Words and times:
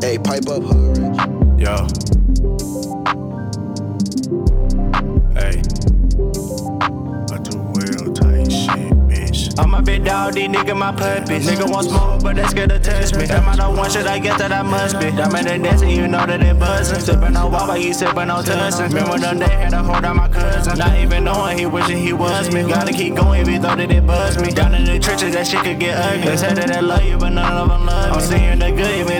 Hey, 0.00 0.18
pipe 0.18 0.48
up, 0.48 0.62
hood 0.62 0.98
rich. 0.98 1.60
Yo. 1.60 2.13
Big 9.84 10.04
dog, 10.04 10.34
these 10.34 10.48
nigga 10.48 10.76
my 10.76 10.92
puppies. 10.92 11.46
Nigga 11.46 11.70
want 11.70 11.88
smoke, 11.88 12.22
but 12.22 12.36
they 12.36 12.44
scared 12.44 12.70
to 12.70 12.78
touch 12.78 13.14
me. 13.14 13.24
Am 13.26 13.48
I 13.48 13.56
the 13.56 13.70
one 13.70 13.90
shit 13.90 14.06
I 14.06 14.18
guess 14.18 14.38
that 14.38 14.52
I 14.52 14.62
must 14.62 14.98
be? 14.98 15.10
Diamond 15.10 15.48
and 15.48 15.64
dancing, 15.64 15.90
you 15.90 16.08
know 16.08 16.26
that 16.26 16.42
it 16.42 16.58
buzzing. 16.58 16.98
Sippin' 16.98 17.36
on 17.36 17.52
water, 17.52 17.76
you 17.76 17.92
sippin' 17.92 18.32
on 18.34 18.44
tussin'. 18.44 18.88
Remember 18.88 19.18
the 19.18 19.34
day 19.38 19.54
had 19.54 19.70
to 19.70 19.82
hold 19.82 20.04
out 20.04 20.16
my 20.16 20.28
cousin. 20.28 20.78
Not 20.78 20.96
even 20.98 21.24
knowing 21.24 21.58
he 21.58 21.66
wishing 21.66 21.98
he 21.98 22.12
was 22.12 22.52
me. 22.52 22.62
Gotta 22.62 22.92
keep 22.92 23.14
going 23.14 23.42
if 23.42 23.48
he 23.48 23.58
thought 23.58 23.78
that 23.78 23.90
it 23.90 24.06
buzzed 24.06 24.40
me. 24.40 24.50
Down 24.50 24.74
in 24.74 24.84
the 24.84 24.98
trenches, 24.98 25.34
that 25.34 25.46
shit 25.46 25.62
could 25.62 25.78
get 25.78 25.96
ugly. 25.98 26.28
They 26.30 26.36
said 26.36 26.56
that 26.56 26.70
I 26.70 26.80
love 26.80 27.04
you, 27.04 27.18
but 27.18 27.30
none 27.30 27.52
of 27.52 27.68
them 27.68 27.86
love 27.86 28.10
me. 28.10 28.16
I'm 28.16 28.20
seeing 28.20 28.50
the 28.50 28.53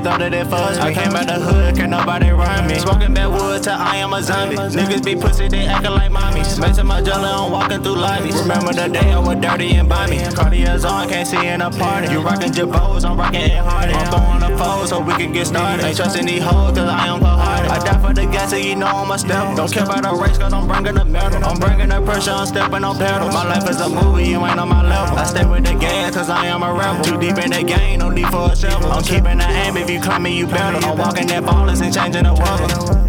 thought 0.04 0.18
that 0.20 0.34
it 0.34 0.46
fuzzed 0.46 0.84
me. 0.84 0.90
I 0.90 0.92
came 0.92 1.16
out 1.16 1.26
the 1.26 1.40
hood, 1.40 1.76
can't 1.76 1.90
nobody 1.90 2.28
run 2.30 2.68
me. 2.68 2.78
Smoking 2.78 3.14
backwood 3.14 3.62
till 3.62 3.72
I 3.72 3.96
am 3.96 4.12
a 4.12 4.22
zombie. 4.22 4.56
Niggas 4.56 5.02
be 5.02 5.16
pussy, 5.16 5.48
they 5.48 5.66
acting 5.66 5.92
like 5.92 6.12
mommies. 6.12 6.60
Messing 6.60 6.86
my 6.86 7.00
jelly, 7.00 7.24
I'm 7.24 7.50
walking 7.50 7.82
through 7.82 7.96
lobbies. 7.96 8.36
Remember 8.36 8.72
the 8.72 8.88
day 8.88 9.12
I 9.12 9.18
was 9.18 9.40
dirty 9.40 9.74
and 9.74 9.88
bummy. 9.88 10.18
Cartiers 10.36 10.84
on, 10.84 11.08
can't 11.08 11.26
see 11.26 11.46
in 11.46 11.62
a 11.62 11.70
party. 11.70 12.12
You 12.12 12.20
rockin' 12.20 12.52
Jabos, 12.52 13.04
I'm 13.04 13.16
rockin' 13.16 13.50
it 13.50 13.56
hard. 13.56 13.88
I'm 13.90 14.06
throwing 14.12 14.42
a 14.44 14.58
foe 14.58 14.84
so 14.84 15.00
we 15.00 15.14
can 15.14 15.32
get 15.32 15.46
started. 15.46 15.84
Ain't 15.84 15.96
trusting 15.96 16.26
these 16.26 16.42
hoes, 16.42 16.76
cause 16.76 16.88
I 16.88 17.08
am 17.08 17.20
cold-hearted. 17.20 17.70
I 17.70 17.78
die 17.78 17.98
for 18.06 18.12
the 18.12 18.26
gas, 18.26 18.50
so 18.50 18.56
you 18.56 18.76
know 18.76 18.86
I'm 18.86 19.10
a 19.10 19.18
step. 19.18 19.56
Don't 19.56 19.72
care 19.72 19.84
about 19.84 20.02
the 20.02 20.12
race, 20.20 20.36
cause 20.36 20.52
I'm 20.52 20.66
bringing 20.68 20.96
the 20.96 21.04
medal. 21.06 21.42
I'm 21.42 21.58
bringing 21.58 21.88
the 21.88 22.02
pressure, 22.02 22.32
I'm 22.32 22.46
stepping 22.46 22.84
on 22.84 22.98
pedal. 22.98 23.28
My 23.28 23.48
life 23.48 23.68
is 23.70 23.80
a 23.80 23.88
movie, 23.88 24.28
you 24.28 24.44
ain't 24.44 24.60
on 24.60 24.68
my 24.68 24.82
level. 24.82 25.16
I 25.16 25.24
stay 25.24 25.46
with 25.46 25.64
the 25.64 25.74
gas, 25.74 26.14
cause 26.14 26.28
I 26.28 26.46
am 26.46 26.62
a 26.62 26.72
rebel. 26.72 27.02
Too 27.04 27.18
deep 27.18 27.38
in 27.38 27.50
the 27.50 27.62
game, 27.64 28.00
no 28.00 28.10
need 28.10 28.28
for 28.28 28.52
a 28.52 28.56
shovel. 28.56 28.92
I'm 28.92 29.02
keeping 29.02 29.38
the 29.38 29.48
aim, 29.48 29.76
if 29.78 29.88
you 29.88 29.93
come 30.00 30.22
me, 30.22 30.38
you 30.38 30.46
better. 30.46 30.78
I'm 30.86 30.98
walking 30.98 31.26
that 31.28 31.42
ballers 31.42 31.82
and 31.82 31.92
changing 31.92 32.24
the 32.24 32.34
weather. 32.34 33.04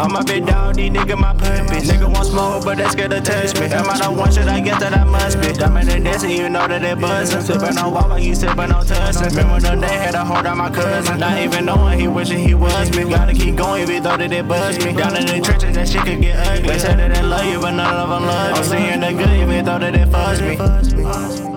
I'm 0.00 0.14
a 0.14 0.22
big 0.22 0.46
dog, 0.46 0.76
these 0.76 0.90
nigga 0.90 1.18
my 1.18 1.34
puppies. 1.34 1.90
Nigga 1.90 2.12
want 2.12 2.26
smoke, 2.26 2.64
but 2.64 2.78
they 2.78 2.86
scared 2.86 3.10
to 3.10 3.20
touch 3.20 3.58
me. 3.58 3.66
Am 3.66 3.90
I 3.90 3.98
the 3.98 4.12
one 4.12 4.30
shit 4.32 4.46
I 4.46 4.60
guess 4.60 4.78
that 4.80 4.96
I 4.96 5.02
must 5.02 5.40
be? 5.40 5.48
I'm 5.60 5.76
in 5.76 5.88
and 5.88 6.04
dancing, 6.04 6.30
you 6.30 6.48
know 6.48 6.68
that 6.68 6.84
it 6.84 7.00
buzzing. 7.00 7.40
Sippin' 7.40 7.82
on 7.82 7.92
water, 7.92 8.18
you 8.20 8.32
sippin' 8.32 8.72
on 8.72 8.86
tussin'. 8.86 9.28
Remember 9.30 9.60
the 9.60 9.74
day 9.74 9.96
had 9.96 10.12
to 10.12 10.24
hold 10.24 10.46
out 10.46 10.56
my 10.56 10.70
cousin. 10.70 11.18
Not 11.18 11.38
even 11.38 11.64
knowing 11.64 11.98
he 11.98 12.06
wishing 12.06 12.38
he 12.38 12.54
was 12.54 12.96
me. 12.96 13.10
Gotta 13.10 13.34
keep 13.34 13.56
going 13.56 13.82
if 13.82 13.88
he 13.88 13.98
thought 13.98 14.20
that 14.20 14.32
it 14.32 14.46
buzzed 14.46 14.84
me. 14.84 14.92
Down 14.92 15.16
in 15.16 15.26
the 15.26 15.40
trenches, 15.40 15.74
that 15.74 15.88
shit 15.88 16.04
could 16.04 16.20
get 16.20 16.46
ugly. 16.46 16.68
They 16.68 16.78
said 16.78 16.98
that 16.98 17.14
they 17.14 17.22
love 17.22 17.46
you, 17.46 17.60
but 17.60 17.72
none 17.72 17.96
of 17.96 18.08
them 18.08 18.24
love 18.24 18.52
me. 18.52 18.58
I'm 18.58 18.64
seeing 18.64 19.00
the 19.00 19.12
good, 19.12 19.36
even 19.36 19.64
thought 19.64 19.80
that 19.80 19.96
it 19.96 20.08
fuzzed 20.08 21.42
me. 21.42 21.47